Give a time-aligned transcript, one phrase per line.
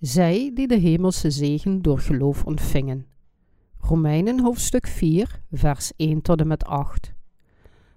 [0.00, 3.06] zij die de hemelse zegen door geloof ontvingen.
[3.78, 7.12] Romeinen hoofdstuk 4, vers 1 tot en met 8.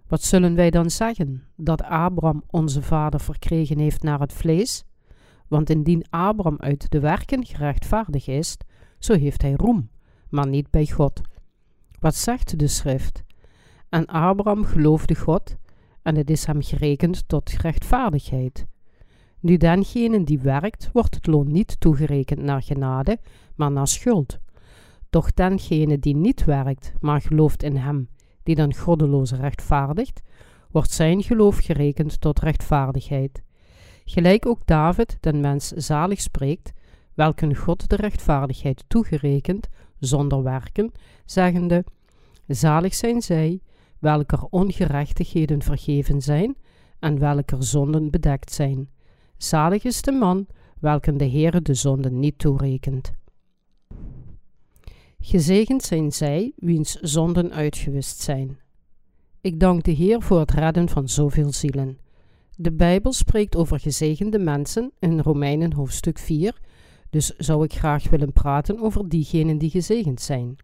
[0.07, 1.43] Wat zullen wij dan zeggen?
[1.55, 4.83] Dat Abraham onze vader verkregen heeft naar het vlees?
[5.47, 8.57] Want indien Abraham uit de werken gerechtvaardig is,
[8.99, 9.89] zo heeft hij roem,
[10.29, 11.21] maar niet bij God.
[11.99, 13.23] Wat zegt de schrift?
[13.89, 15.55] En Abraham geloofde God,
[16.01, 18.65] en het is hem gerekend tot rechtvaardigheid.
[19.43, 23.19] Nu dengene die werkt, wordt het loon niet toegerekend naar genade,
[23.55, 24.39] maar naar schuld.
[25.09, 28.09] Doch dengene die niet werkt, maar gelooft in hem,
[28.43, 30.21] die dan goddeloos rechtvaardigt,
[30.71, 33.43] wordt zijn geloof gerekend tot rechtvaardigheid.
[34.05, 36.71] Gelijk ook David den mens zalig spreekt,
[37.13, 39.67] welke God de rechtvaardigheid toegerekend,
[39.99, 40.91] zonder werken,
[41.25, 41.85] zeggende,
[42.47, 43.59] zalig zijn zij,
[43.99, 46.55] welker ongerechtigheden vergeven zijn
[46.99, 48.92] en welker zonden bedekt zijn.
[49.43, 50.47] Zalig is de man,
[50.79, 53.13] welken de Heere de zonden niet toerekent.
[55.19, 58.59] Gezegend zijn zij, wiens zonden uitgewist zijn.
[59.41, 61.97] Ik dank de Heer voor het redden van zoveel zielen.
[62.55, 66.59] De Bijbel spreekt over gezegende mensen in Romeinen hoofdstuk 4,
[67.09, 70.55] dus zou ik graag willen praten over diegenen die gezegend zijn.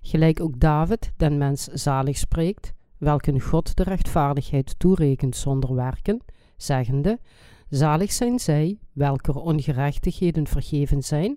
[0.00, 6.20] Gelijk ook David den mens zalig spreekt, welke God de rechtvaardigheid toerekent zonder werken,
[6.56, 7.18] zeggende:
[7.70, 11.36] Zalig zijn zij, welker ongerechtigheden vergeven zijn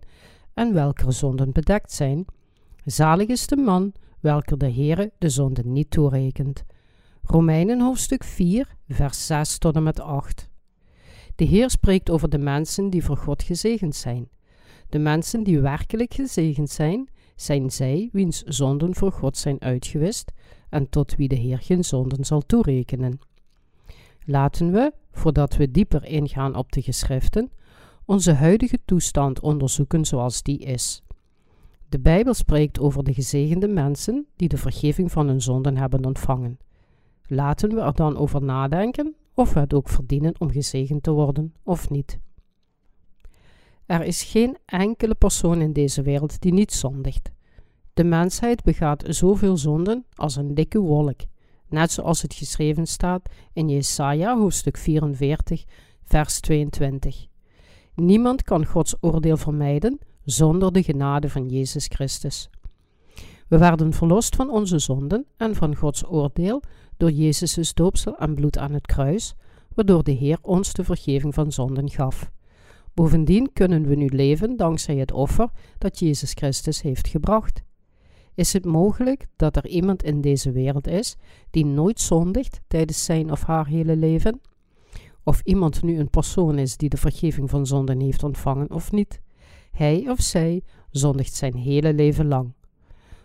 [0.54, 2.26] en welker zonden bedekt zijn.
[2.86, 6.64] Zalig is de man, welker de Heere de zonden niet toerekent.
[7.24, 10.50] Romeinen hoofdstuk 4, vers 6 tot en met 8.
[11.36, 14.30] De Heer spreekt over de mensen die voor God gezegend zijn.
[14.90, 20.32] De mensen die werkelijk gezegend zijn, zijn zij wiens zonden voor God zijn uitgewist
[20.70, 23.20] en tot wie de Heer geen zonden zal toerekenen.
[24.26, 27.52] Laten we, voordat we dieper ingaan op de geschriften,
[28.06, 31.04] onze huidige toestand onderzoeken zoals die is.
[31.90, 36.58] De Bijbel spreekt over de gezegende mensen die de vergeving van hun zonden hebben ontvangen.
[37.28, 41.54] Laten we er dan over nadenken of we het ook verdienen om gezegend te worden
[41.64, 42.20] of niet.
[43.86, 47.32] Er is geen enkele persoon in deze wereld die niet zondigt.
[47.94, 51.22] De mensheid begaat zoveel zonden als een dikke wolk,
[51.74, 55.64] net zoals het geschreven staat in Jesaja hoofdstuk 44,
[56.04, 57.28] vers 22.
[57.96, 62.50] Niemand kan Gods oordeel vermijden zonder de genade van Jezus Christus.
[63.48, 66.62] We werden verlost van onze zonden en van Gods oordeel
[66.98, 69.36] door Jezus' doopsel en bloed aan het kruis,
[69.76, 72.32] waardoor de Heer ons de vergeving van zonden gaf.
[72.94, 77.64] Bovendien kunnen we nu leven dankzij het offer dat Jezus Christus heeft gebracht.
[78.36, 81.16] Is het mogelijk dat er iemand in deze wereld is
[81.50, 84.42] die nooit zondigt tijdens zijn of haar hele leven?
[85.24, 89.22] Of iemand nu een persoon is die de vergeving van zonden heeft ontvangen of niet?
[89.72, 90.62] Hij of zij
[90.92, 92.54] zondigt zijn hele leven lang.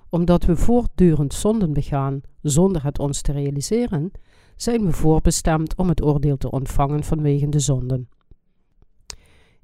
[0.09, 4.11] Omdat we voortdurend zonden begaan zonder het ons te realiseren,
[4.57, 8.09] zijn we voorbestemd om het oordeel te ontvangen vanwege de zonden.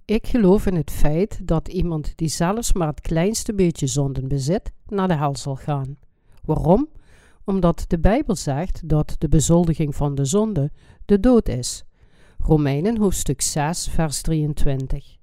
[0.07, 4.73] Ik geloof in het feit dat iemand die zelfs maar het kleinste beetje zonden bezit,
[4.89, 5.97] naar de hel zal gaan.
[6.45, 6.89] Waarom?
[7.45, 10.71] Omdat de Bijbel zegt dat de bezoldiging van de zonde
[11.05, 11.85] de dood is.
[12.39, 15.17] Romeinen hoofdstuk 6, vers 23.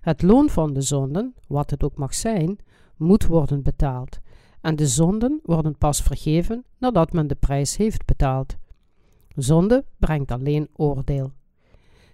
[0.00, 2.58] Het loon van de zonden, wat het ook mag zijn,
[2.96, 4.18] moet worden betaald.
[4.60, 8.56] En de zonden worden pas vergeven nadat men de prijs heeft betaald.
[9.34, 11.32] Zonde brengt alleen oordeel.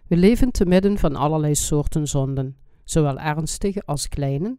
[0.08, 4.56] We leven te midden van allerlei soorten zonden, zowel ernstige als kleine,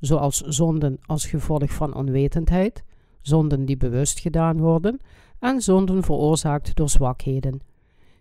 [0.00, 2.84] zoals zonden als gevolg van onwetendheid,
[3.20, 5.00] zonden die bewust gedaan worden
[5.38, 7.60] en zonden veroorzaakt door zwakheden.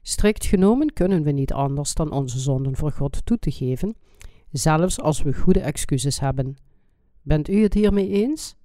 [0.02, 3.96] Strikt genomen kunnen we niet anders dan onze zonden voor God toe te geven,
[4.52, 6.56] zelfs als we goede excuses hebben.
[7.22, 8.56] Bent u het hiermee eens?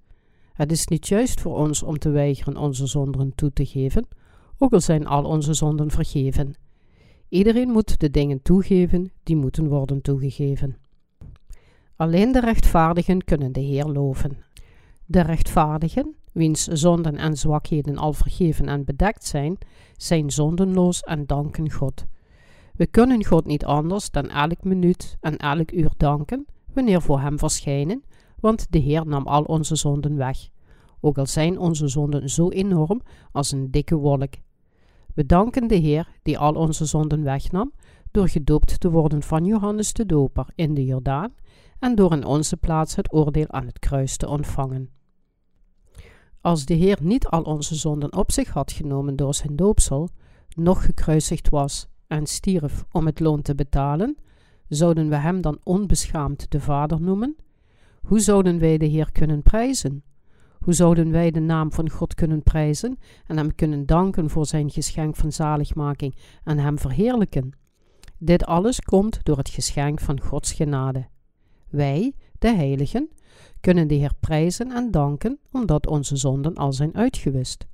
[0.53, 4.07] Het is niet juist voor ons om te weigeren onze zonden toe te geven,
[4.57, 6.55] ook al zijn al onze zonden vergeven.
[7.29, 10.77] Iedereen moet de dingen toegeven die moeten worden toegegeven.
[11.95, 14.37] Alleen de rechtvaardigen kunnen de Heer loven.
[15.05, 19.57] De rechtvaardigen, wiens zonden en zwakheden al vergeven en bedekt zijn,
[19.97, 22.05] zijn zondenloos en danken God.
[22.75, 27.39] We kunnen God niet anders dan elk minuut en elk uur danken wanneer voor Hem
[27.39, 28.03] verschijnen,
[28.39, 30.49] want de Heer nam al onze zonden weg,
[30.99, 34.33] ook al zijn onze zonden zo enorm als een dikke wolk.
[35.19, 37.73] We danken de Heer die al onze zonden wegnam,
[38.11, 41.33] door gedoopt te worden van Johannes de Doper in de Jordaan
[41.79, 44.89] en door in onze plaats het oordeel aan het kruis te ontvangen.
[46.41, 50.09] Als de Heer niet al onze zonden op zich had genomen door zijn doopsel,
[50.55, 54.17] nog gekruisigd was en stierf om het loon te betalen,
[54.67, 57.35] Zouden we Hem dan onbeschaamd de Vader noemen?
[58.01, 60.03] Hoe zouden wij de Heer kunnen prijzen?
[60.69, 64.69] Hoe zouden wij de naam van God kunnen prijzen en Hem kunnen danken voor Zijn
[64.69, 67.51] geschenk van zaligmaking en Hem verheerlijken?
[68.17, 71.07] Dit alles komt door het geschenk van Gods genade.
[71.69, 73.09] Wij, de heiligen,
[73.59, 77.65] kunnen de Heer prijzen en danken omdat onze zonden al zijn uitgewist.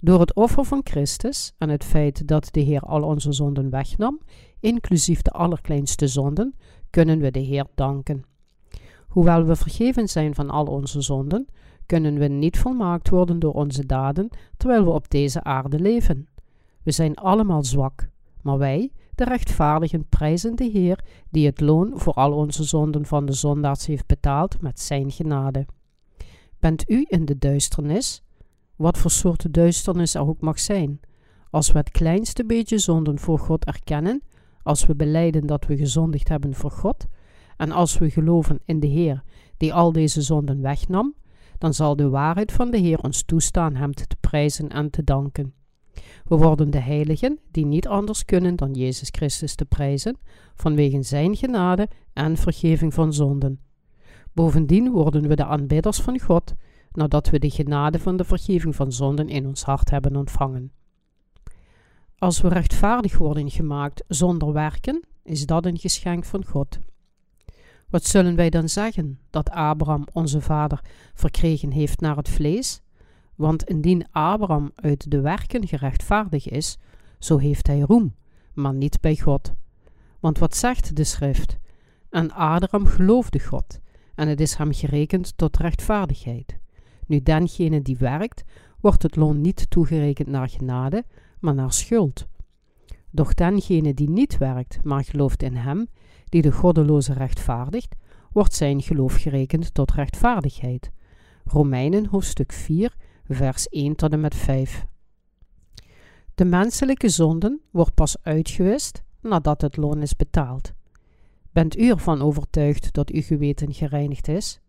[0.00, 4.20] Door het offer van Christus en het feit dat de Heer al onze zonden wegnam,
[4.60, 6.54] inclusief de allerkleinste zonden,
[6.90, 8.24] kunnen we de Heer danken.
[9.08, 11.46] Hoewel we vergeven zijn van al onze zonden,
[11.88, 16.28] kunnen we niet volmaakt worden door onze daden terwijl we op deze aarde leven.
[16.82, 18.08] We zijn allemaal zwak,
[18.42, 23.26] maar wij, de rechtvaardigen, prijzen de Heer die het loon voor al onze zonden van
[23.26, 25.66] de zondaars heeft betaald met zijn genade.
[26.58, 28.22] Bent u in de duisternis?
[28.76, 31.00] Wat voor soort duisternis er ook mag zijn.
[31.50, 34.22] Als we het kleinste beetje zonden voor God erkennen,
[34.62, 37.06] als we beleiden dat we gezondigd hebben voor God,
[37.56, 39.22] en als we geloven in de Heer
[39.56, 41.14] die al deze zonden wegnam,
[41.58, 45.54] dan zal de waarheid van de Heer ons toestaan Hem te prijzen en te danken.
[46.24, 50.16] We worden de heiligen die niet anders kunnen dan Jezus Christus te prijzen,
[50.54, 53.60] vanwege Zijn genade en vergeving van zonden.
[54.32, 56.54] Bovendien worden we de aanbidders van God,
[56.92, 60.72] nadat we de genade van de vergeving van zonden in ons hart hebben ontvangen.
[62.18, 66.78] Als we rechtvaardig worden gemaakt zonder werken, is dat een geschenk van God.
[67.90, 70.80] Wat zullen wij dan zeggen dat Abraham, onze vader,
[71.14, 72.82] verkregen heeft naar het vlees?
[73.34, 76.78] Want indien Abraham uit de werken gerechtvaardig is,
[77.18, 78.14] zo heeft hij roem,
[78.52, 79.52] maar niet bij God.
[80.20, 81.58] Want wat zegt de schrift?
[82.10, 83.80] En Abraham geloofde God,
[84.14, 86.58] en het is hem gerekend tot rechtvaardigheid.
[87.06, 88.44] Nu dengene die werkt,
[88.80, 91.04] wordt het loon niet toegerekend naar genade,
[91.40, 92.26] maar naar schuld.
[93.10, 95.88] Doch dengene die niet werkt, maar gelooft in hem,
[96.28, 97.94] die de goddeloze rechtvaardigt,
[98.32, 100.90] wordt zijn geloof gerekend tot rechtvaardigheid.
[101.44, 102.96] Romeinen hoofdstuk 4,
[103.28, 104.86] vers 1 tot en met 5.
[106.34, 110.72] De menselijke zonden wordt pas uitgewist nadat het loon is betaald.
[111.50, 114.60] Bent u ervan overtuigd dat uw geweten gereinigd is?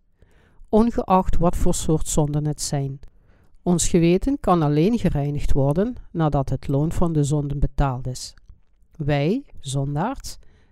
[0.69, 2.99] Ongeacht wat voor soort zonden het zijn.
[3.61, 8.33] Ons geweten kan alleen gereinigd worden nadat het loon van de zonden betaald is.
[8.95, 9.45] Wij,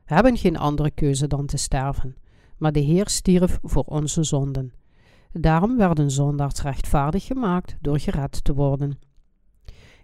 [0.08, 2.16] zondaars, hebben geen andere keuze dan te sterven,
[2.58, 4.74] maar de Heer stierf voor onze zonden.
[5.32, 9.00] Daarom werden zondaars rechtvaardig gemaakt door gered te worden.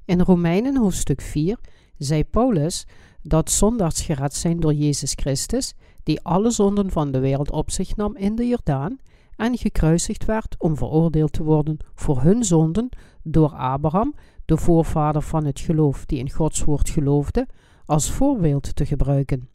[0.05, 1.59] In Romeinen hoofdstuk 4
[1.97, 2.87] zei Paulus
[3.21, 5.73] dat zondaars gered zijn door Jezus Christus,
[6.03, 8.97] die alle zonden van de wereld op zich nam in de Jordaan
[9.35, 12.89] en gekruisigd werd om veroordeeld te worden voor hun zonden
[13.23, 14.13] door Abraham,
[14.45, 17.47] de voorvader van het geloof die in Gods woord geloofde,
[17.85, 19.52] als voorbeeld te gebruiken.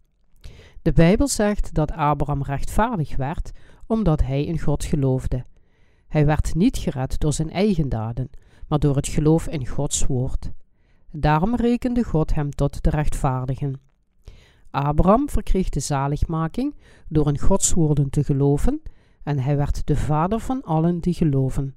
[0.88, 3.50] De Bijbel zegt dat Abraham rechtvaardig werd
[3.86, 5.44] omdat hij in God geloofde.
[6.08, 8.30] Hij werd niet gered door zijn eigen daden,
[8.68, 10.50] maar door het geloof in Gods woord.
[11.10, 13.80] Daarom rekende God hem tot de rechtvaardigen.
[14.70, 16.74] Abraham verkreeg de zaligmaking
[17.08, 18.82] door in Gods woorden te geloven,
[19.22, 21.76] en hij werd de vader van allen die geloven.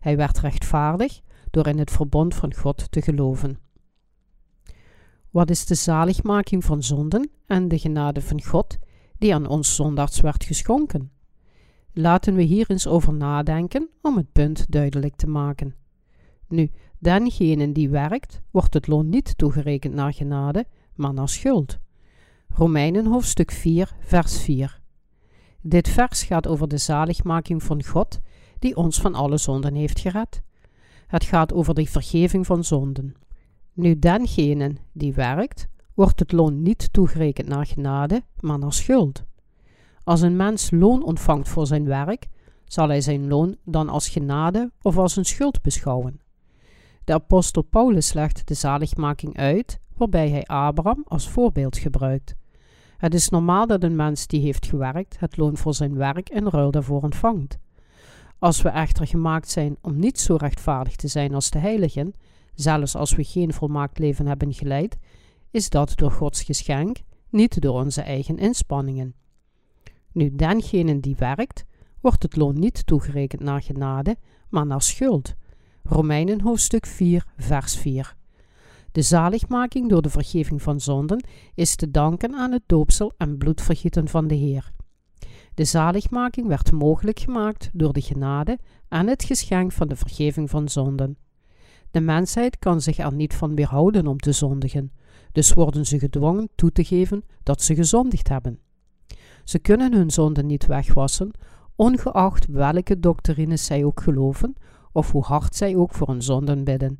[0.00, 3.61] Hij werd rechtvaardig door in het verbond van God te geloven.
[5.32, 8.78] Wat is de zaligmaking van zonden en de genade van God
[9.18, 11.10] die aan ons zondags werd geschonken?
[11.92, 15.74] Laten we hier eens over nadenken om het punt duidelijk te maken.
[16.48, 21.78] Nu, dengene die werkt, wordt het loon niet toegerekend naar genade, maar naar schuld.
[22.48, 24.80] Romeinen hoofdstuk 4, vers 4.
[25.60, 28.20] Dit vers gaat over de zaligmaking van God,
[28.58, 30.42] die ons van alle zonden heeft gered.
[31.06, 33.14] Het gaat over de vergeving van zonden.
[33.72, 39.24] Nu dengene die werkt, wordt het loon niet toegerekend naar genade, maar naar schuld.
[40.04, 42.28] Als een mens loon ontvangt voor zijn werk,
[42.64, 46.20] zal hij zijn loon dan als genade of als een schuld beschouwen.
[47.04, 52.34] De apostel Paulus legt de zaligmaking uit, waarbij hij Abraham als voorbeeld gebruikt.
[52.96, 56.46] Het is normaal dat een mens die heeft gewerkt het loon voor zijn werk in
[56.46, 57.58] ruil daarvoor ontvangt.
[58.38, 62.14] Als we echter gemaakt zijn om niet zo rechtvaardig te zijn als de heiligen,
[62.54, 64.98] zelfs als we geen volmaakt leven hebben geleid,
[65.50, 66.96] is dat door Gods geschenk,
[67.30, 69.14] niet door onze eigen inspanningen.
[70.12, 71.64] Nu, dengene die werkt,
[72.00, 74.16] wordt het loon niet toegerekend naar genade,
[74.48, 75.34] maar naar schuld.
[75.82, 78.16] Romeinen hoofdstuk 4, vers 4.
[78.92, 84.08] De zaligmaking door de vergeving van zonden is te danken aan het doopsel en bloedvergieten
[84.08, 84.72] van de Heer.
[85.54, 90.68] De zaligmaking werd mogelijk gemaakt door de genade en het geschenk van de vergeving van
[90.68, 91.16] zonden.
[91.92, 94.92] De mensheid kan zich er niet van weerhouden om te zondigen,
[95.32, 98.58] dus worden ze gedwongen toe te geven dat ze gezondigd hebben.
[99.44, 101.30] Ze kunnen hun zonden niet wegwassen,
[101.76, 104.54] ongeacht welke doctrines zij ook geloven
[104.92, 106.96] of hoe hard zij ook voor hun zonden bidden.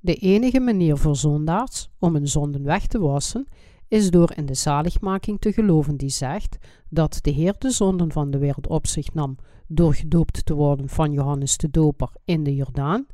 [0.00, 3.46] De enige manier voor zondaars om hun zonden weg te wassen
[3.88, 8.30] is door in de zaligmaking te geloven die zegt dat de Heer de zonden van
[8.30, 12.54] de wereld op zich nam door gedoopt te worden van Johannes de Doper in de
[12.54, 13.06] Jordaan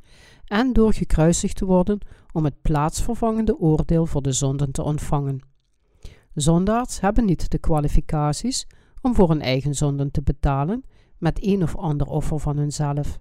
[0.45, 1.99] en door gekruisigd te worden
[2.31, 5.39] om het plaatsvervangende oordeel voor de zonden te ontvangen.
[6.33, 8.67] Zondaars hebben niet de kwalificaties
[9.01, 10.83] om voor hun eigen zonden te betalen
[11.17, 13.19] met een of ander offer van hunzelf.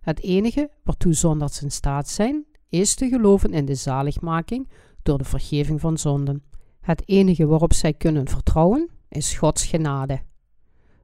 [0.00, 4.68] Het enige waartoe zondaars in staat zijn, is te geloven in de zaligmaking
[5.02, 6.42] door de vergeving van zonden.
[6.80, 10.20] Het enige waarop zij kunnen vertrouwen is Gods genade.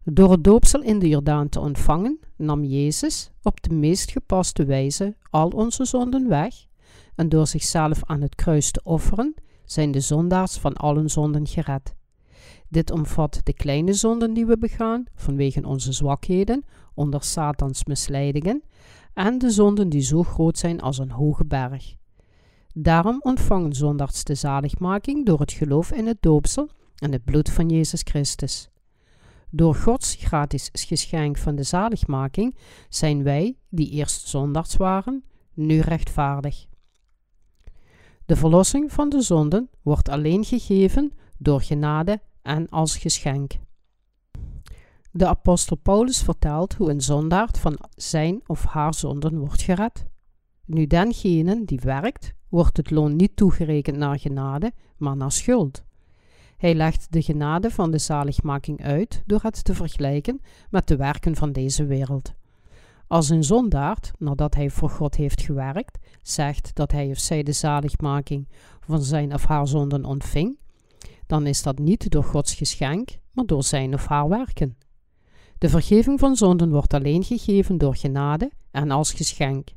[0.04, 5.16] Door het doopsel in de Jordaan te ontvangen, nam Jezus op de meest gepaste wijze
[5.30, 6.54] al onze zonden weg,
[7.14, 9.34] en door zichzelf aan het kruis te offeren,
[9.64, 11.94] zijn de zondaars van allen zonden gered.
[12.68, 18.62] Dit omvat de kleine zonden die we begaan vanwege onze zwakheden onder Satans misleidingen
[19.14, 21.94] en de zonden die zo groot zijn als een hoge berg.
[22.74, 27.68] Daarom ontvangen zondaars de zaligmaking door het geloof in het doopsel en het bloed van
[27.68, 28.68] Jezus Christus.
[29.56, 32.56] Door Gods gratis geschenk van de zaligmaking
[32.88, 36.66] zijn wij, die eerst zondaars waren, nu rechtvaardig.
[38.26, 43.52] De verlossing van de zonden wordt alleen gegeven door genade en als geschenk.
[45.10, 50.06] De apostel Paulus vertelt hoe een zondaard van zijn of haar zonden wordt gered.
[50.64, 55.84] Nu dengene die werkt, wordt het loon niet toegerekend naar genade, maar naar schuld.
[56.64, 60.40] Hij legt de genade van de zaligmaking uit door het te vergelijken
[60.70, 62.32] met de werken van deze wereld.
[63.06, 67.52] Als een zondaard, nadat hij voor God heeft gewerkt, zegt dat hij of zij de
[67.52, 68.48] zaligmaking
[68.80, 70.58] van zijn of haar zonden ontving,
[71.26, 74.76] dan is dat niet door Gods geschenk, maar door zijn of haar werken.
[75.58, 79.68] De vergeving van zonden wordt alleen gegeven door genade en als geschenk.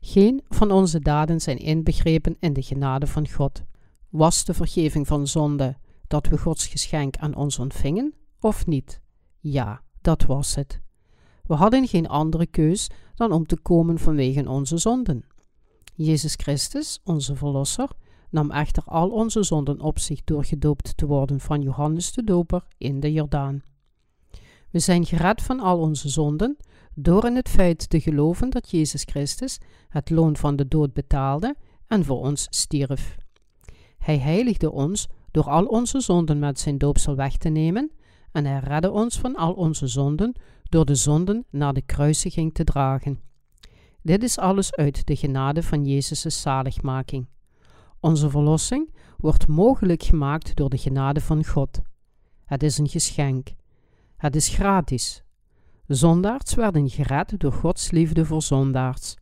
[0.00, 3.62] Geen van onze daden zijn inbegrepen in de genade van God.
[4.08, 5.76] Was de vergeving van zonde
[6.12, 9.00] dat we Gods geschenk aan ons ontvingen, of niet?
[9.38, 10.80] Ja, dat was het.
[11.46, 15.24] We hadden geen andere keus dan om te komen vanwege onze zonden.
[15.94, 17.88] Jezus Christus, onze Verlosser,
[18.30, 22.64] nam echter al onze zonden op zich door gedoopt te worden van Johannes de Doper
[22.78, 23.62] in de Jordaan.
[24.70, 26.56] We zijn gered van al onze zonden
[26.94, 31.56] door in het feit te geloven dat Jezus Christus het loon van de dood betaalde
[31.86, 33.16] en voor ons stierf.
[33.98, 37.90] Hij heiligde ons door al onze zonden met zijn doopsel weg te nemen
[38.32, 42.64] en hij redde ons van al onze zonden door de zonden naar de kruisiging te
[42.64, 43.20] dragen.
[44.02, 47.26] Dit is alles uit de genade van Jezus' zaligmaking.
[48.00, 51.80] Onze verlossing wordt mogelijk gemaakt door de genade van God.
[52.44, 53.48] Het is een geschenk.
[54.16, 55.22] Het is gratis.
[55.86, 59.16] Zondaards werden gered door Gods liefde voor zondaards.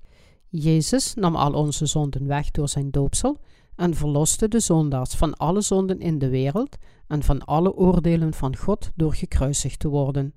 [0.48, 3.38] Jezus nam al onze zonden weg door zijn doopsel
[3.80, 8.56] en verloste de zondaars van alle zonden in de wereld en van alle oordelen van
[8.56, 10.34] God door gekruisigd te worden.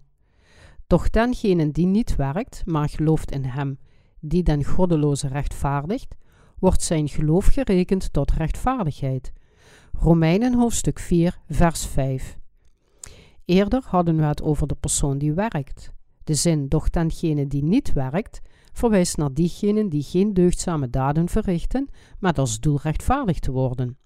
[0.88, 3.78] Doch dengene die niet werkt, maar gelooft in hem,
[4.20, 6.16] die den goddeloze rechtvaardigt,
[6.60, 9.34] wordt zijn geloof gerekend tot rechtvaardigheid.
[9.92, 12.38] Romeinen hoofdstuk 4, vers 5.
[13.46, 15.92] Eerder hadden we het over de persoon die werkt.
[16.24, 18.42] De zin, doch dengene die niet werkt,
[18.74, 21.89] verwijst naar diegenen die geen deugdzame daden verrichten,
[22.20, 23.98] met als doel rechtvaardig te worden.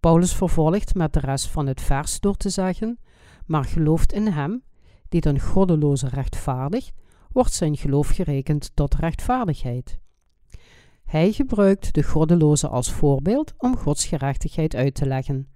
[0.00, 2.98] Paulus vervolgt met de rest van het vers door te zeggen:
[3.46, 4.62] Maar gelooft in hem,
[5.08, 6.92] die den goddeloze rechtvaardigt,
[7.32, 9.98] wordt zijn geloof gerekend tot rechtvaardigheid.
[11.04, 15.48] Hij gebruikt de goddeloze als voorbeeld om Gods gerechtigheid uit te leggen.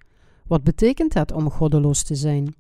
[0.47, 2.55] Wat betekent het om goddeloos te zijn?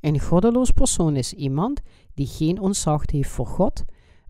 [0.00, 1.80] Een goddeloos persoon is iemand
[2.14, 3.84] die geen ontzag heeft voor God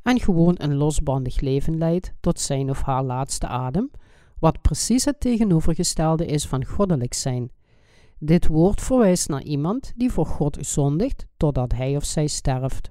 [0.05, 3.91] en gewoon een losbandig leven leidt tot zijn of haar laatste adem,
[4.39, 7.51] wat precies het tegenovergestelde is van goddelijk zijn.
[8.19, 12.91] Dit woord verwijst naar iemand die voor God zondigt totdat hij of zij sterft.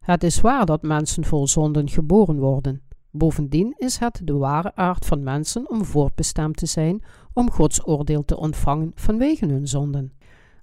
[0.00, 2.82] Het is waar dat mensen vol zonden geboren worden.
[3.10, 7.02] Bovendien is het de ware aard van mensen om voortbestemd te zijn
[7.32, 10.12] om Gods oordeel te ontvangen vanwege hun zonden.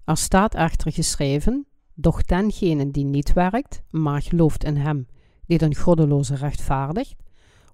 [0.05, 5.07] Er staat echter geschreven: Doch dengene die niet werkt, maar gelooft in hem,
[5.51, 7.15] die den goddeloze rechtvaardigt,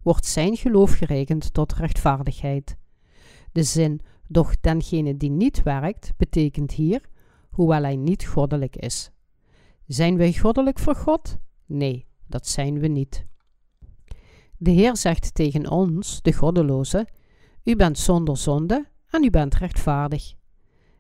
[0.02, 2.78] wordt zijn geloof gerekend tot rechtvaardigheid.
[3.52, 7.02] De zin, doch dengene die niet werkt, betekent hier,
[7.50, 9.12] hoewel hij niet goddelijk is.
[9.86, 11.38] Zijn wij goddelijk voor God?
[11.66, 13.26] Nee, dat zijn we niet.
[14.58, 17.08] De Heer zegt tegen ons, de goddeloze,
[17.64, 20.34] u bent zonder zonde en u bent rechtvaardig.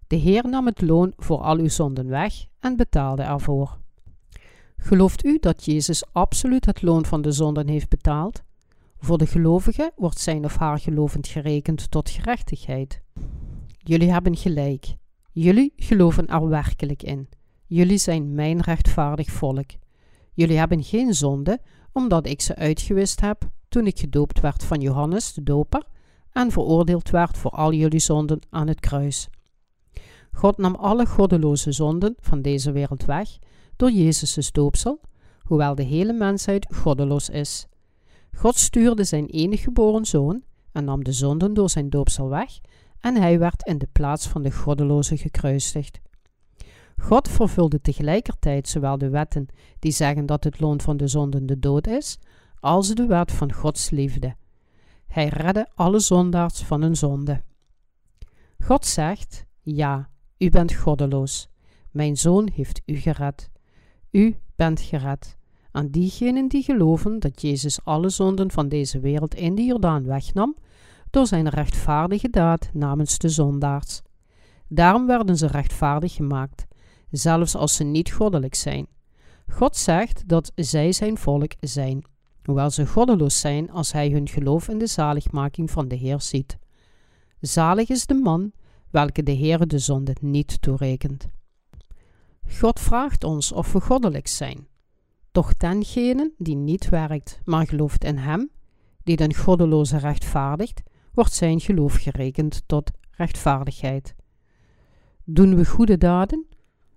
[0.08, 3.78] De Heer nam het loon voor al uw zonden weg en betaalde ervoor.
[4.78, 8.44] Gelooft u dat Jezus absoluut het loon van de zonden heeft betaald?
[8.98, 13.02] Voor de gelovige wordt zijn of haar gelovend gerekend tot gerechtigheid.
[13.78, 14.96] Jullie hebben gelijk.
[15.32, 17.30] Jullie geloven er werkelijk in.
[17.66, 19.70] Jullie zijn mijn rechtvaardig volk.
[20.34, 21.60] Jullie hebben geen zonde,
[21.92, 25.84] omdat ik ze uitgewist heb toen ik gedoopt werd van Johannes de Doper
[26.32, 29.30] en veroordeeld werd voor al jullie zonden aan het kruis.
[30.32, 33.38] God nam alle goddeloze zonden van deze wereld weg
[33.78, 35.02] door Jezus' doopsel,
[35.40, 37.68] hoewel de hele mensheid goddeloos is.
[38.36, 42.60] God stuurde zijn enige geboren zoon en nam de zonden door zijn doopsel weg
[43.00, 46.00] en hij werd in de plaats van de goddeloze gekruisigd.
[46.98, 49.48] God vervulde tegelijkertijd zowel de wetten
[49.80, 52.20] die zeggen dat het loon van de zonden de dood is,
[52.60, 54.36] als de wet van Gods liefde.
[55.08, 57.44] Hij redde alle zondaars van hun zonde.
[58.60, 61.50] God zegt: Ja, u bent goddeloos.
[61.92, 63.50] Mijn zoon heeft u gered.
[64.18, 65.38] U bent gered.
[65.72, 70.56] Aan diegenen die geloven dat Jezus alle zonden van deze wereld in de Jordaan wegnam,
[71.10, 74.02] door zijn rechtvaardige daad namens de zondaars.
[74.68, 76.66] Daarom werden ze rechtvaardig gemaakt,
[77.12, 78.88] zelfs als ze niet goddelijk zijn.
[79.52, 82.06] God zegt dat zij zijn volk zijn,
[82.44, 86.58] hoewel ze goddeloos zijn als hij hun geloof in de zaligmaking van de Heer ziet.
[87.40, 88.52] Zalig is de man
[88.90, 91.28] welke de Heer de zonde niet toerekent.
[92.50, 94.68] God vraagt ons of we goddelijk zijn.
[95.32, 98.50] Doch dengene die niet werkt, maar gelooft in Hem,
[99.04, 100.82] die den goddeloze rechtvaardigt,
[101.14, 104.16] wordt zijn geloof gerekend tot rechtvaardigheid.
[105.24, 106.46] Doen we goede daden?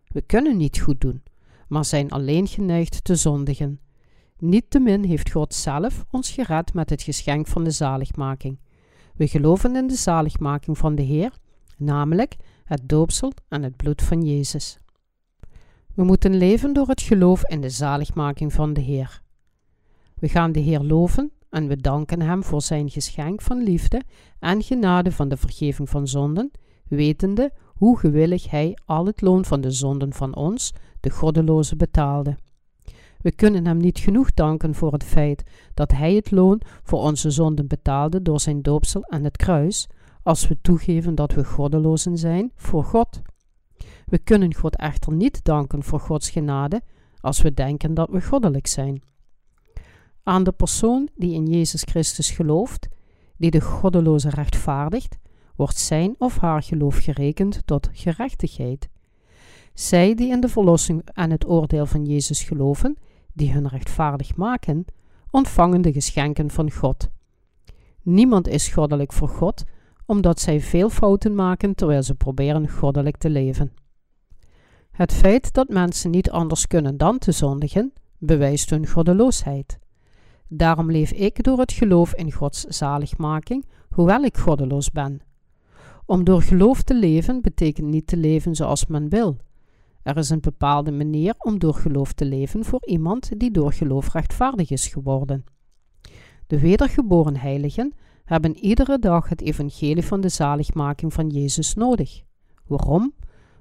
[0.07, 1.23] We kunnen niet goed doen,
[1.69, 3.80] maar zijn alleen geneigd te zondigen.
[4.38, 8.59] Niettemin heeft God zelf ons gered met het geschenk van de zaligmaking.
[9.14, 11.33] We geloven in de zaligmaking van de Heer,
[11.77, 14.79] namelijk het doopsel en het bloed van Jezus.
[15.94, 19.22] We moeten leven door het geloof in de zaligmaking van de Heer.
[20.14, 24.03] We gaan de Heer loven en we danken Hem voor Zijn geschenk van liefde
[24.38, 26.50] en genade van de vergeving van zonden,
[26.88, 32.37] wetende hoe gewillig Hij al het loon van de zonden van ons, de goddeloze, betaalde.
[33.18, 35.42] We kunnen Hem niet genoeg danken voor het feit
[35.74, 39.88] dat Hij het loon voor onze zonden betaalde door Zijn doopsel en het kruis,
[40.22, 43.22] als we toegeven dat we goddelozen zijn voor God.
[44.11, 46.83] We kunnen God echter niet danken voor Gods genade
[47.20, 49.03] als we denken dat we goddelijk zijn.
[50.23, 52.88] Aan de persoon die in Jezus Christus gelooft,
[53.37, 55.18] die de goddeloze rechtvaardigt,
[55.57, 58.88] wordt zijn of haar geloof gerekend tot gerechtigheid.
[59.75, 62.96] Zij die in de verlossing en het oordeel van Jezus geloven,
[63.33, 64.85] die hun rechtvaardig maken,
[65.31, 67.09] ontvangen de geschenken van God.
[68.03, 69.64] Niemand is goddelijk voor God,
[70.07, 73.73] omdat zij veel fouten maken terwijl ze proberen goddelijk te leven.
[74.90, 79.79] Het feit dat mensen niet anders kunnen dan te zondigen, bewijst hun goddeloosheid.
[80.48, 85.20] Daarom leef ik door het geloof in Gods zaligmaking, hoewel ik goddeloos ben.
[86.07, 89.37] Om door geloof te leven betekent niet te leven zoals men wil.
[90.03, 94.12] Er is een bepaalde manier om door geloof te leven voor iemand die door geloof
[94.12, 95.44] rechtvaardig is geworden.
[96.46, 97.92] De wedergeboren heiligen
[98.24, 102.22] hebben iedere dag het evangelie van de zaligmaking van Jezus nodig.
[102.66, 103.12] Waarom?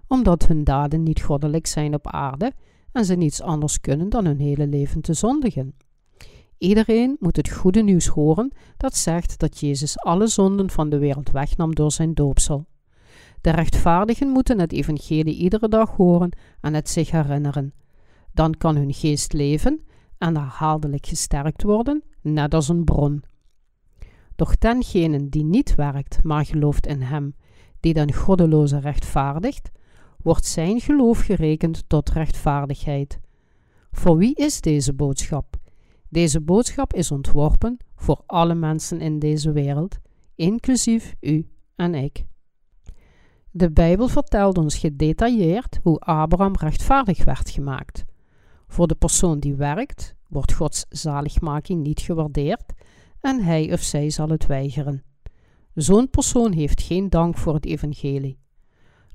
[0.10, 2.54] Omdat hun daden niet goddelijk zijn op aarde
[2.92, 5.74] en ze niets anders kunnen dan hun hele leven te zondigen.
[6.58, 11.32] Iedereen moet het goede nieuws horen dat zegt dat Jezus alle zonden van de wereld
[11.32, 12.66] wegnam door zijn doopsel.
[13.42, 17.74] De rechtvaardigen moeten het evangelie iedere dag horen en het zich herinneren.
[18.34, 19.84] Dan kan hun geest leven
[20.18, 23.24] en herhaaldelijk gesterkt worden, net als een bron.
[24.36, 27.36] Doch dengene die niet werkt, maar gelooft in hem,
[27.80, 29.72] die den goddeloze rechtvaardigt,
[30.24, 33.20] wordt zijn geloof gerekend tot rechtvaardigheid.
[33.92, 35.58] Voor wie is deze boodschap?
[36.10, 39.98] Deze boodschap is ontworpen voor alle mensen in deze wereld,
[40.36, 42.26] inclusief u en ik.
[43.52, 48.06] De Bijbel vertelt ons gedetailleerd hoe Abraham rechtvaardig werd gemaakt.
[48.68, 52.74] Voor de persoon die werkt, wordt Gods zaligmaking niet gewaardeerd
[53.20, 55.04] en hij of zij zal het weigeren.
[55.74, 58.40] Zo'n persoon heeft geen dank voor het evangelie.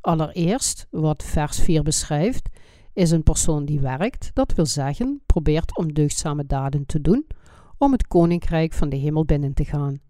[0.05, 2.49] Allereerst, wat vers 4 beschrijft,
[2.93, 7.27] is een persoon die werkt, dat wil zeggen, probeert om deugdzame daden te doen,
[7.79, 10.01] om het koninkrijk van de hemel binnen te gaan.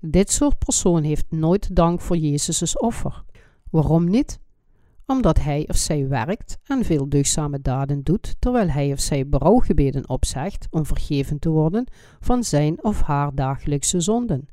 [0.00, 3.24] Dit soort persoon heeft nooit dank voor Jezus' offer.
[3.70, 4.40] Waarom niet?
[5.06, 10.08] Omdat hij of zij werkt en veel deugdzame daden doet, terwijl hij of zij berouwgebeden
[10.08, 11.86] opzegt om vergeven te worden
[12.20, 14.48] van zijn of haar dagelijkse zonden,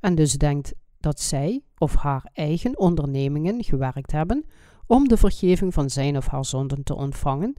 [0.00, 4.44] en dus denkt dat zij of haar eigen ondernemingen gewerkt hebben
[4.86, 7.54] om de vergeving van zijn of haar zonden te ontvangen,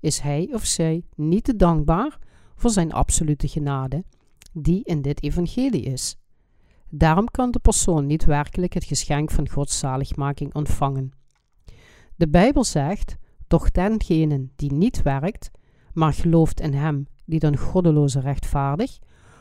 [0.00, 2.18] is hij of zij niet te dankbaar
[2.54, 4.04] voor zijn absolute genade,
[4.52, 6.16] die in dit evangelie is.
[6.88, 11.10] Daarom kan de persoon niet werkelijk het geschenk van Gods zaligmaking ontvangen.
[12.16, 15.50] De Bijbel zegt: Doch dengene die niet werkt,
[15.92, 18.98] maar gelooft in hem die dan goddeloze rechtvaardig,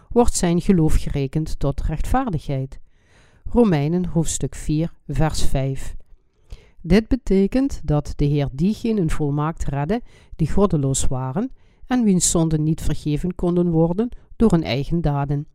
[0.10, 2.80] wordt zijn geloof gerekend tot rechtvaardigheid.
[3.54, 5.96] Romeinen hoofdstuk 4, vers 5.
[6.82, 10.02] Dit betekent dat de Heer diegenen volmaakt redde
[10.36, 11.52] die goddeloos waren
[11.86, 15.48] en wiens zonden niet vergeven konden worden door hun eigen daden.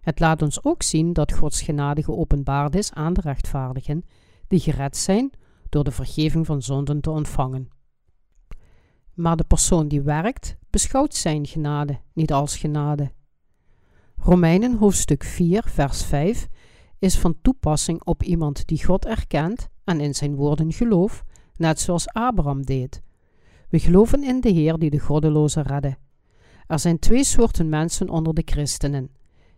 [0.00, 4.04] Het laat ons ook zien dat Gods genade geopenbaard is aan de rechtvaardigen,
[4.48, 5.30] die gered zijn
[5.68, 7.68] door de vergeving van zonden te ontvangen.
[9.14, 13.10] Maar de persoon die werkt, beschouwt zijn genade niet als genade.
[14.16, 16.48] Romeinen hoofdstuk 4, vers 5
[17.00, 21.22] is van toepassing op iemand die God erkent en in zijn woorden gelooft,
[21.56, 23.02] net zoals Abraham deed.
[23.68, 25.96] We geloven in de Heer die de goddeloze redde.
[26.66, 29.10] Er zijn twee soorten mensen onder de christenen.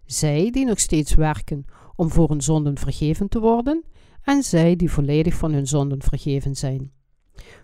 [0.04, 1.64] Zij die nog steeds werken
[1.96, 3.84] om voor hun zonden vergeven te worden,
[4.22, 6.92] en zij die volledig van hun zonden vergeven zijn.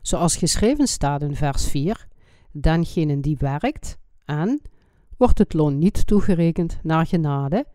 [0.02, 2.08] Zoals geschreven staat in vers 4:
[2.52, 4.60] Dengene die werkt, en
[5.16, 7.66] wordt het loon niet toegerekend naar genade,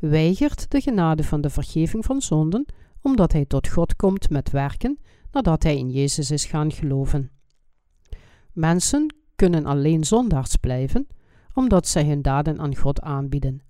[0.00, 2.66] weigert de genade van de vergeving van zonden,
[3.00, 4.98] omdat hij tot God komt met werken
[5.32, 7.30] nadat hij in Jezus is gaan geloven.
[8.52, 11.06] Mensen kunnen alleen zondaars blijven,
[11.54, 13.62] omdat zij hun daden aan God aanbieden.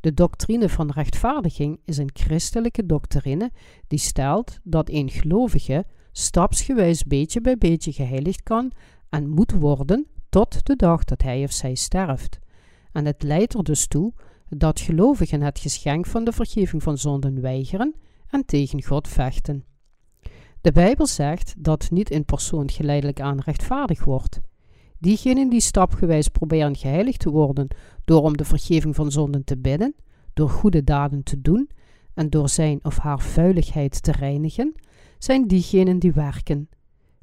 [0.00, 3.50] De doctrine van rechtvaardiging is een christelijke doctrine
[3.86, 8.72] die stelt dat een gelovige stapsgewijs beetje bij beetje geheiligd kan
[9.08, 12.38] en moet worden tot de dag dat hij of zij sterft.
[12.92, 14.12] En het leidt er dus toe
[14.56, 17.94] dat gelovigen het geschenk van de vergeving van zonden weigeren
[18.28, 19.64] en tegen God vechten.
[20.60, 24.40] De Bijbel zegt dat niet een persoon geleidelijk aan rechtvaardig wordt.
[24.98, 27.68] Diegenen die stapgewijs proberen geheiligd te worden
[28.04, 29.94] door om de vergeving van zonden te bidden,
[30.34, 31.70] door goede daden te doen
[32.14, 34.74] en door zijn of haar vuiligheid te reinigen,
[35.18, 36.68] zijn diegenen die werken.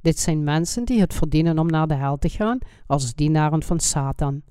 [0.01, 3.79] Dit zijn mensen die het verdienen om naar de hel te gaan als dienaren van
[3.79, 4.41] Satan.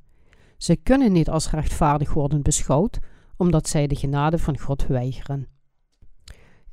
[0.59, 2.99] Ze kunnen niet als rechtvaardig worden beschouwd,
[3.37, 5.49] omdat zij de genade van God weigeren.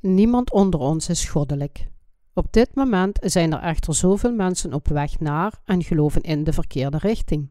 [0.00, 1.88] Niemand onder ons is goddelijk.
[2.34, 6.52] Op dit moment zijn er echter zoveel mensen op weg naar en geloven in de
[6.52, 7.50] verkeerde richting.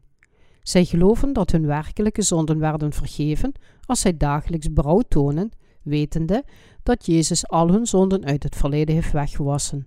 [0.62, 3.52] Zij geloven dat hun werkelijke zonden werden vergeven
[3.84, 5.50] als zij dagelijks berouw tonen,
[5.82, 6.44] wetende
[6.82, 9.86] dat Jezus al hun zonden uit het verleden heeft weggewassen.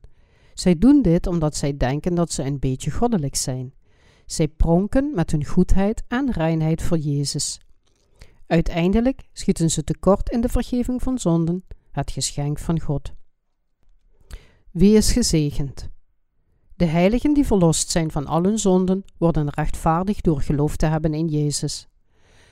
[0.54, 3.74] Zij doen dit omdat zij denken dat ze een beetje goddelijk zijn.
[4.32, 7.60] Zij pronken met hun goedheid en reinheid voor Jezus.
[8.48, 13.14] Uiteindelijk schieten ze tekort in de vergeving van zonden, het geschenk van God.
[14.72, 15.90] Wie is gezegend?
[16.76, 21.28] De heiligen die verlost zijn van al zonden, worden rechtvaardig door geloof te hebben in
[21.28, 21.88] Jezus.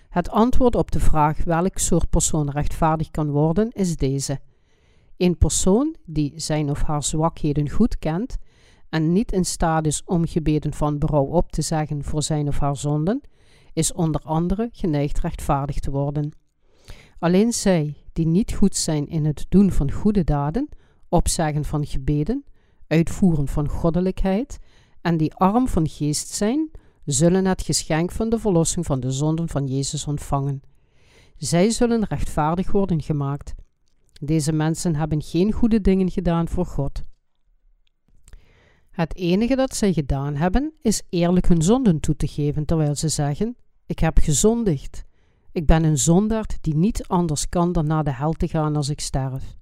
[0.10, 4.40] Het antwoord op de vraag welk soort persoon rechtvaardig kan worden, is deze.
[5.18, 8.38] Een persoon die zijn of haar zwakheden goed kent
[8.90, 12.60] en niet in staat is om gebeden van berouw op te zeggen voor zijn of
[12.60, 13.22] haar zonden,
[13.74, 16.32] is onder andere geneigd rechtvaardig te worden.
[17.20, 20.70] Alleen zij die niet goed zijn in het doen van goede daden,
[21.10, 22.46] opzeggen van gebeden,
[22.88, 24.60] uitvoeren van goddelijkheid
[25.02, 26.72] en die arm van geest zijn,
[27.06, 30.62] zullen het geschenk van de verlossing van de zonden van Jezus ontvangen.
[31.38, 33.54] Zij zullen rechtvaardig worden gemaakt.
[34.22, 37.02] Deze mensen hebben geen goede dingen gedaan voor God.
[38.98, 43.10] Het enige dat zij gedaan hebben, is eerlijk hun zonden toe te geven, terwijl ze
[43.10, 43.56] zeggen:
[43.86, 45.04] Ik heb gezondigd.
[45.52, 48.90] Ik ben een zondaard die niet anders kan dan naar de hel te gaan als
[48.90, 49.58] ik sterf.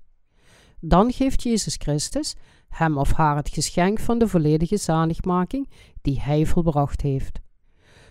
[0.79, 2.35] Dan geeft Jezus Christus
[2.67, 5.69] hem of haar het geschenk van de volledige zaligmaking
[6.01, 7.39] die hij volbracht heeft.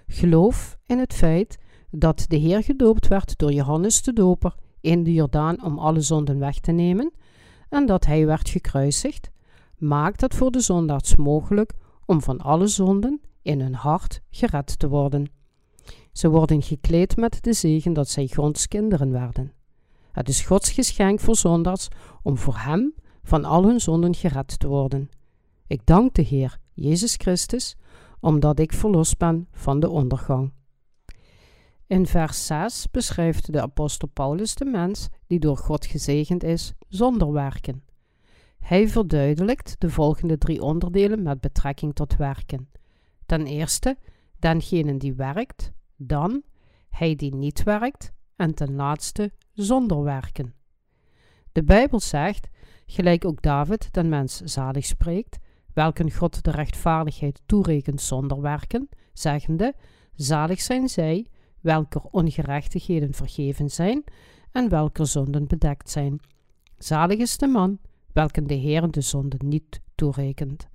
[0.06, 1.58] Geloof in het feit
[1.90, 6.38] dat de Heer gedoopt werd door Johannes de Doper in de Jordaan om alle zonden
[6.38, 7.12] weg te nemen
[7.68, 9.32] en dat hij werd gekruisigd,
[9.86, 11.72] maakt het voor de zondaars mogelijk
[12.06, 15.30] om van alle zonden in hun hart gered te worden.
[16.12, 19.52] Ze worden gekleed met de zegen dat zij Gods kinderen werden.
[20.12, 21.88] Het is Gods geschenk voor zondaars
[22.22, 25.08] om voor Hem van al hun zonden gered te worden.
[25.66, 27.76] Ik dank de Heer, Jezus Christus,
[28.20, 30.52] omdat ik verlost ben van de ondergang.
[31.86, 37.32] In vers 6 beschrijft de apostel Paulus de mens die door God gezegend is zonder
[37.32, 37.82] werken.
[38.64, 42.68] Hij verduidelijkt de volgende drie onderdelen met betrekking tot werken.
[43.26, 43.96] Ten eerste,
[44.38, 46.42] dengene die werkt, dan
[46.88, 50.54] hij die niet werkt en ten laatste zonder werken.
[51.52, 52.48] De Bijbel zegt,
[52.86, 55.38] gelijk ook David den mens zalig spreekt,
[55.72, 59.74] welken God de rechtvaardigheid toerekent zonder werken, zeggende:
[60.14, 61.26] Zalig zijn zij,
[61.60, 64.04] welker ongerechtigheden vergeven zijn
[64.52, 66.20] en welker zonden bedekt zijn.
[66.78, 67.78] Zalig is de man,
[68.14, 70.68] welken de Heer de zonde niet toerekent.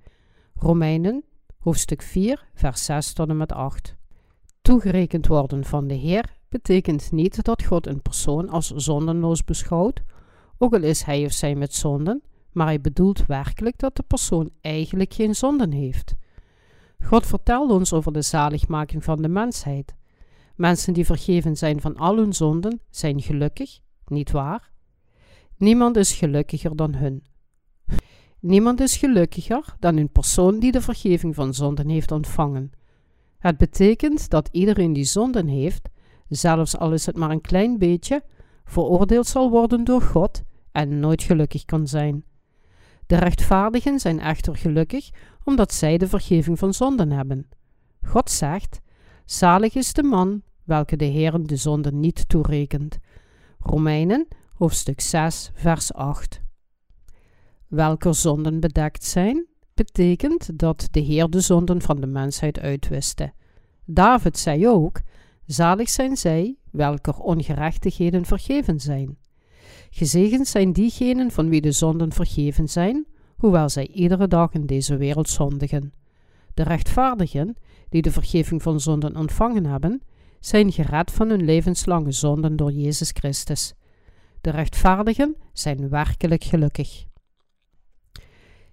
[0.54, 1.24] Romeinen,
[1.58, 3.96] hoofdstuk 4, vers 6 tot en met 8.
[4.62, 10.02] Toegerekend worden van de Heer betekent niet dat God een persoon als zondenloos beschouwt,
[10.58, 12.22] ook al is hij of zij met zonden,
[12.52, 16.14] maar hij bedoelt werkelijk dat de persoon eigenlijk geen zonden heeft.
[17.04, 19.94] God vertelt ons over de zaligmaking van de mensheid.
[20.56, 24.70] Mensen die vergeven zijn van al hun zonden zijn gelukkig, niet waar?
[25.56, 27.22] Niemand is gelukkiger dan hun.
[28.40, 32.72] Niemand is gelukkiger dan een persoon die de vergeving van zonden heeft ontvangen.
[33.38, 35.88] Het betekent dat iedereen die zonden heeft,
[36.28, 38.22] zelfs al is het maar een klein beetje,
[38.64, 42.24] veroordeeld zal worden door God en nooit gelukkig kan zijn.
[43.06, 45.10] De rechtvaardigen zijn echter gelukkig
[45.44, 47.48] omdat zij de vergeving van zonden hebben.
[48.02, 48.80] God zegt:
[49.24, 52.98] Zalig is de man welke de Heer de zonde niet toerekent.
[53.58, 56.40] Romeinen, hoofdstuk 6, vers 8.
[57.70, 63.32] Welke zonden bedekt zijn, betekent dat de Heer de zonden van de mensheid uitwiste.
[63.84, 65.00] David zei ook:
[65.46, 69.18] Zalig zijn zij, welker ongerechtigheden vergeven zijn.
[69.90, 73.06] Gezegend zijn diegenen van wie de zonden vergeven zijn,
[73.36, 75.92] hoewel zij iedere dag in deze wereld zondigen.
[76.54, 77.56] De rechtvaardigen,
[77.88, 80.02] die de vergeving van zonden ontvangen hebben,
[80.40, 83.74] zijn gered van hun levenslange zonden door Jezus Christus.
[84.40, 87.08] De rechtvaardigen zijn werkelijk gelukkig.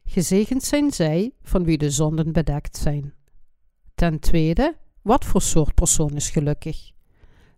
[0.09, 3.13] Gezegend zijn zij van wie de zonden bedekt zijn.
[3.95, 6.91] Ten tweede, wat voor soort persoon is gelukkig?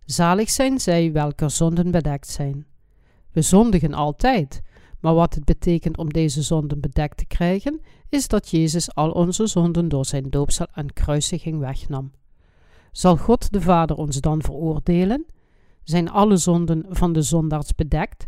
[0.04, 2.66] Zalig zijn zij welke zonden bedekt zijn.
[3.32, 4.62] We zondigen altijd,
[5.00, 9.46] maar wat het betekent om deze zonden bedekt te krijgen, is dat Jezus al onze
[9.46, 12.12] zonden door zijn doopsel en kruisiging wegnam.
[12.92, 15.26] Zal God de Vader ons dan veroordelen?
[15.82, 18.26] Zijn alle zonden van de zondaars bedekt?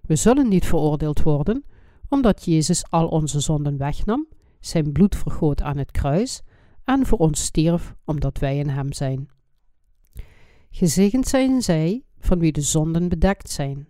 [0.00, 1.64] We zullen niet veroordeeld worden,
[2.12, 4.26] omdat Jezus al onze zonden wegnam,
[4.60, 6.42] zijn bloed vergoot aan het kruis
[6.84, 9.28] en voor ons stierf omdat wij in hem zijn.
[10.70, 13.88] Gezegend zijn zij van wie de zonden bedekt zijn.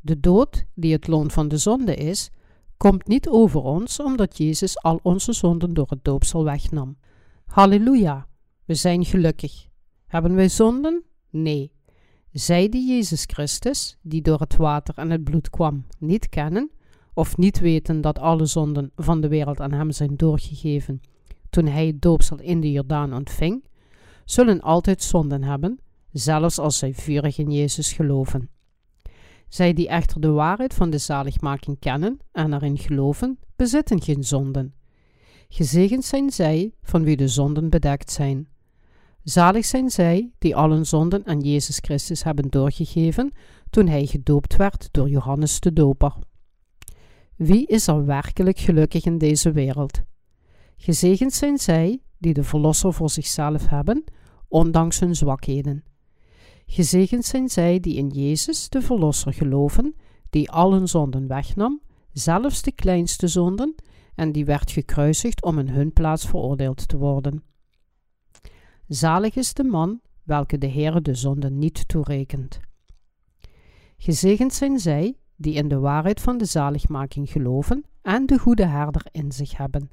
[0.00, 2.30] De dood, die het loon van de zonde is,
[2.76, 6.96] komt niet over ons omdat Jezus al onze zonden door het doopsel wegnam.
[7.46, 8.26] Halleluja,
[8.64, 9.66] we zijn gelukkig.
[10.06, 11.04] Hebben wij zonden?
[11.30, 11.72] Nee.
[12.32, 16.70] Zij die Jezus Christus, die door het water en het bloed kwam, niet kennen,
[17.14, 21.00] of niet weten dat alle zonden van de wereld aan hem zijn doorgegeven
[21.54, 23.64] toen hij het doopsel in de Jordaan ontving,
[24.24, 25.78] zullen altijd zonden hebben,
[26.12, 28.50] zelfs als zij vurig in Jezus geloven.
[29.48, 34.74] Zij die echter de waarheid van de zaligmaking kennen en erin geloven, bezitten geen zonden.
[35.48, 38.48] Gezegend zijn zij van wie de zonden bedekt zijn.
[39.22, 43.32] Zalig zijn zij die allen zonden aan Jezus Christus hebben doorgegeven
[43.70, 46.14] toen hij gedoopt werd door Johannes de Doper.
[47.36, 50.02] Wie is er werkelijk gelukkig in deze wereld?
[50.76, 54.04] Gezegend zijn zij die de Verlosser voor zichzelf hebben,
[54.48, 55.84] ondanks hun zwakheden.
[56.66, 59.94] Gezegend zijn zij die in Jezus, de Verlosser, geloven,
[60.30, 61.80] die al zonden wegnam,
[62.12, 63.74] zelfs de kleinste zonden,
[64.14, 67.42] en die werd gekruisigd om in hun plaats veroordeeld te worden.
[68.86, 72.60] Zalig is de man welke de Heere de zonde niet toerekent.
[73.96, 79.06] Gezegend zijn zij die in de waarheid van de zaligmaking geloven en de goede herder
[79.10, 79.90] in zich hebben.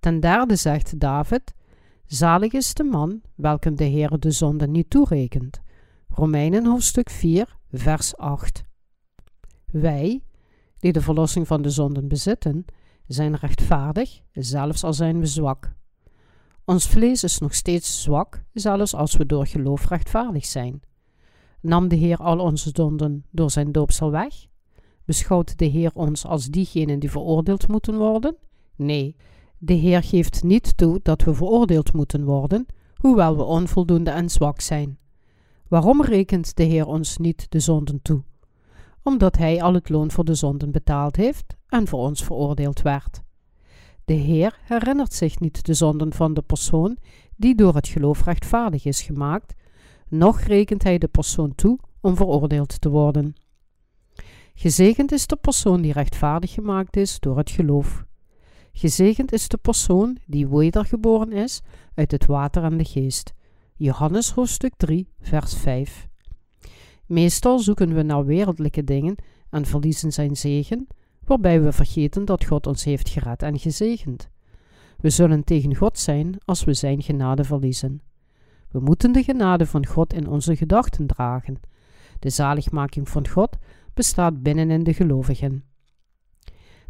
[0.00, 1.54] Ten derde zegt David:
[2.06, 5.60] Zalig is de man welke de Heere de zonde niet toerekent.
[6.08, 8.64] Romeinen hoofdstuk 4, vers 8.
[9.66, 10.22] Wij,
[10.78, 12.64] die de verlossing van de zonden bezitten,
[13.06, 15.72] zijn rechtvaardig, zelfs al zijn we zwak.
[16.64, 20.80] Ons vlees is nog steeds zwak, zelfs als we door geloof rechtvaardig zijn.
[21.60, 24.34] Nam de Heer al onze zonden door zijn doopsel weg?
[25.10, 28.36] Beschouwt de Heer ons als diegenen die veroordeeld moeten worden?
[28.76, 29.16] Nee,
[29.58, 34.60] de Heer geeft niet toe dat we veroordeeld moeten worden, hoewel we onvoldoende en zwak
[34.60, 34.98] zijn.
[35.68, 38.22] Waarom rekent de Heer ons niet de zonden toe?
[39.02, 43.22] Omdat Hij al het loon voor de zonden betaald heeft en voor ons veroordeeld werd.
[44.04, 46.96] De Heer herinnert zich niet de zonden van de persoon
[47.36, 49.54] die door het geloof rechtvaardig is gemaakt,
[50.08, 53.34] noch rekent Hij de persoon toe om veroordeeld te worden.
[54.60, 58.04] Gezegend is de persoon die rechtvaardig gemaakt is door het geloof.
[58.72, 61.62] Gezegend is de persoon die wedergeboren is
[61.94, 63.32] uit het water en de geest.
[63.76, 66.08] Johannes hoofdstuk 3, vers 5.
[67.06, 69.14] Meestal zoeken we naar wereldlijke dingen
[69.50, 70.86] en verliezen zijn zegen,
[71.24, 74.28] waarbij we vergeten dat God ons heeft gered en gezegend.
[74.98, 78.02] We zullen tegen God zijn als we zijn genade verliezen.
[78.70, 81.60] We moeten de genade van God in onze gedachten dragen.
[82.18, 83.56] De zaligmaking van God
[84.00, 85.64] bestaat binnenin de gelovigen.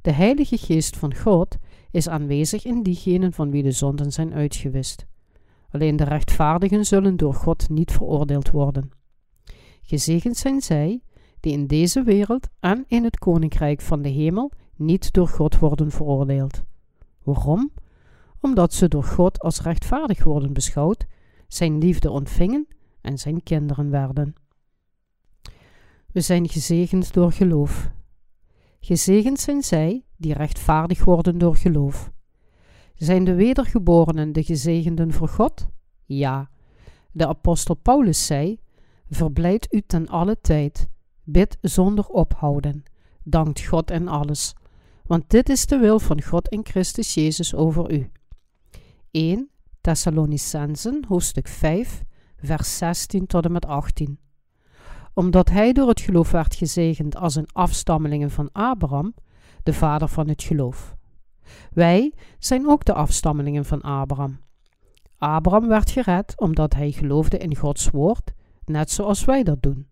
[0.00, 1.56] De Heilige Geest van God
[1.90, 5.06] is aanwezig in diegenen van wie de zonden zijn uitgewist.
[5.70, 8.90] Alleen de rechtvaardigen zullen door God niet veroordeeld worden.
[9.82, 11.02] Gezegend zijn zij
[11.40, 15.90] die in deze wereld en in het koninkrijk van de hemel niet door God worden
[15.90, 16.62] veroordeeld.
[17.22, 17.70] Waarom?
[18.40, 21.06] Omdat ze door God als rechtvaardig worden beschouwd,
[21.48, 22.66] zijn liefde ontvingen
[23.00, 24.34] en zijn kinderen werden.
[26.12, 27.90] We zijn gezegend door geloof.
[28.80, 32.10] Gezegend zijn zij die rechtvaardig worden door geloof.
[32.94, 35.68] Zijn de wedergeborenen de gezegenden voor God?
[36.04, 36.50] Ja.
[37.12, 38.60] De apostel Paulus zei:
[39.08, 40.88] Verblijd u ten alle tijd,
[41.24, 42.82] bid zonder ophouden,
[43.24, 44.54] dankt God in alles,
[45.06, 48.10] want dit is de wil van God in Christus Jezus over u.
[49.10, 52.02] 1 Thessalonicensen, hoofdstuk 5,
[52.36, 54.18] vers 16 tot en met 18
[55.14, 59.14] omdat hij door het geloof werd gezegend als een afstammelingen van Abraham,
[59.62, 60.96] de vader van het geloof.
[61.72, 64.40] Wij zijn ook de afstammelingen van Abraham.
[65.18, 68.32] Abraham werd gered omdat hij geloofde in Gods woord,
[68.64, 69.88] net zoals wij dat doen.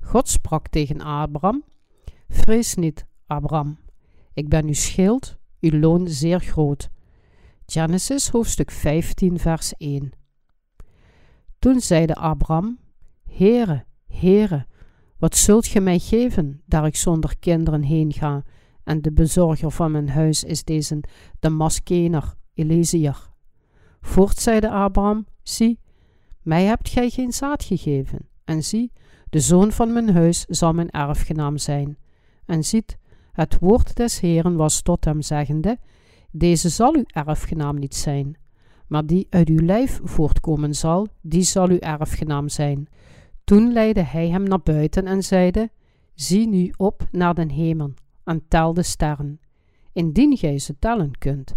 [0.00, 1.64] God sprak tegen Abraham:
[2.28, 3.78] Vrees niet, Abraham,
[4.32, 6.90] ik ben uw schild, uw loon zeer groot.
[7.66, 10.12] Genesis hoofdstuk 15, vers 1.
[11.58, 12.78] Toen zeide Abraham:
[13.30, 13.84] Heere,
[14.20, 14.66] Heere,
[15.18, 18.44] wat zult ge mij geven, daar ik zonder kinderen heen ga,
[18.84, 21.00] en de bezorger van mijn huis is deze
[21.38, 23.30] Damaskener, Eliezer.
[24.00, 25.78] Voort zeide Abraham, zie,
[26.42, 28.92] mij hebt gij geen zaad gegeven, en zie,
[29.30, 31.96] de zoon van mijn huis zal mijn erfgenaam zijn.
[32.46, 32.98] En ziet,
[33.32, 35.78] het woord des Heeren was tot hem zeggende,
[36.30, 38.36] deze zal uw erfgenaam niet zijn,
[38.86, 42.88] maar die uit uw lijf voortkomen zal, die zal uw erfgenaam zijn.
[43.44, 45.70] Toen leidde hij hem naar buiten en zeide:
[46.14, 49.40] Zie nu op naar den hemel en tel de sterren,
[49.92, 51.56] indien gij ze tellen kunt.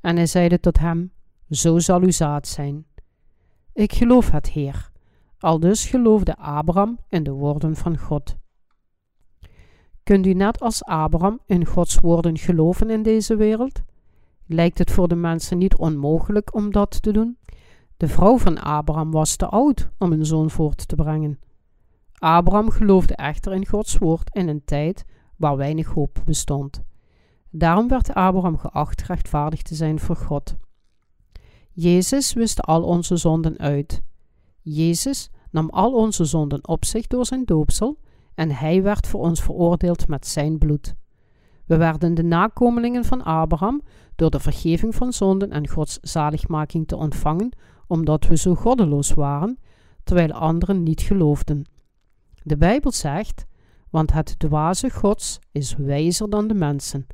[0.00, 1.12] En hij zeide tot hem:
[1.50, 2.86] Zo zal uw zaad zijn.
[3.72, 4.90] Ik geloof het, Heer.
[5.38, 8.36] Aldus geloofde Abraham in de woorden van God.
[10.02, 13.82] Kunt u net als Abraham in Gods woorden geloven in deze wereld?
[14.46, 17.38] Lijkt het voor de mensen niet onmogelijk om dat te doen?
[17.96, 21.38] De vrouw van Abraham was te oud om een zoon voort te brengen.
[22.18, 25.04] Abraham geloofde echter in Gods woord in een tijd
[25.36, 26.82] waar weinig hoop bestond.
[27.50, 30.56] Daarom werd Abraham geacht rechtvaardig te zijn voor God.
[31.72, 34.02] Jezus wist al onze zonden uit.
[34.60, 37.98] Jezus nam al onze zonden op zich door zijn doopsel
[38.34, 40.94] en hij werd voor ons veroordeeld met zijn bloed.
[41.66, 43.82] We werden de nakomelingen van Abraham
[44.16, 49.58] door de vergeving van zonden en Gods zaligmaking te ontvangen omdat we zo goddeloos waren,
[50.04, 51.64] terwijl anderen niet geloofden.
[52.42, 53.44] De Bijbel zegt:
[53.90, 57.06] Want het dwaze Gods is wijzer dan de mensen,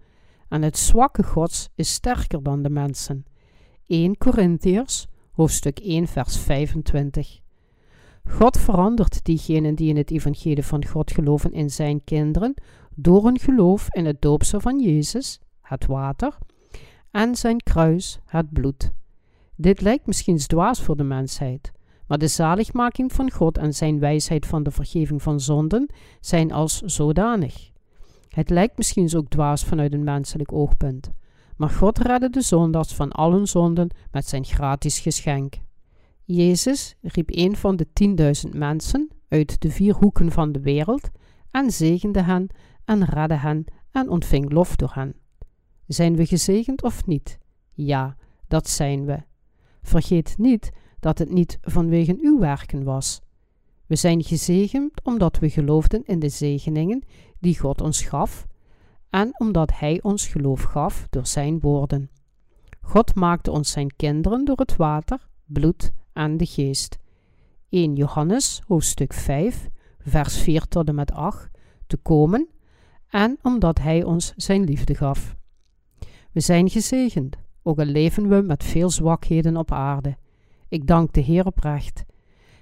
[0.48, 3.24] en het zwakke Gods is sterker dan de mensen.
[3.87, 7.40] 1 Korintiërs, hoofdstuk 1, vers 25.
[8.28, 12.54] God verandert diegenen die in het evangelie van God geloven in zijn kinderen
[12.94, 16.38] door een geloof in het doopsel van Jezus, het water,
[17.11, 18.92] en zijn kruis, het bloed.
[19.62, 21.72] Dit lijkt misschien dwaas voor de mensheid,
[22.07, 25.87] maar de zaligmaking van God en zijn wijsheid van de vergeving van zonden
[26.20, 27.70] zijn als zodanig.
[28.29, 31.11] Het lijkt misschien ook dwaas vanuit een menselijk oogpunt,
[31.57, 35.55] maar God redde de zondaars van al hun zonden met zijn gratis geschenk.
[36.25, 41.11] Jezus riep een van de tienduizend mensen uit de vier hoeken van de wereld
[41.51, 42.47] en zegende hen
[42.84, 45.14] en redde hen en ontving lof door hen.
[45.86, 47.39] Zijn we gezegend of niet?
[47.72, 48.16] Ja,
[48.49, 49.30] dat zijn we.
[49.83, 53.20] Vergeet niet dat het niet vanwege uw werken was.
[53.87, 57.03] We zijn gezegend omdat we geloofden in de zegeningen
[57.39, 58.47] die God ons gaf
[59.11, 62.11] en omdat Hij ons geloof gaf door Zijn woorden.
[62.80, 66.99] God maakte ons Zijn kinderen door het water, bloed en de geest.
[67.68, 69.68] 1 Johannes hoofdstuk 5
[69.99, 71.51] vers 4 tot en met 8
[71.87, 72.49] te komen
[73.09, 75.37] en omdat Hij ons Zijn liefde gaf.
[76.33, 80.16] We zijn gezegend ook al leven we met veel zwakheden op aarde.
[80.68, 82.04] Ik dank de Heer oprecht.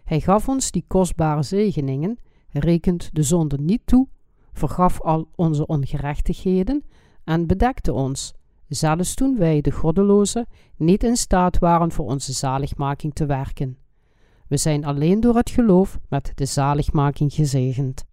[0.04, 2.18] Hij gaf ons die kostbare zegeningen,
[2.50, 4.08] rekent de zonde niet toe,
[4.52, 6.84] vergaf al onze ongerechtigheden
[7.24, 8.34] en bedekte ons,
[8.68, 10.46] zelfs toen wij, de goddelozen,
[10.76, 13.78] niet in staat waren voor onze zaligmaking te werken.
[14.48, 18.04] We zijn alleen door het geloof met de zaligmaking gezegend.